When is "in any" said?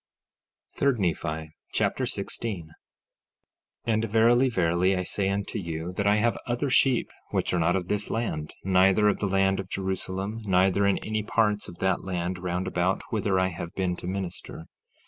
10.87-11.21